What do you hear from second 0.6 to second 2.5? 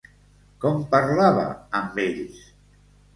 Com parlava amb ells?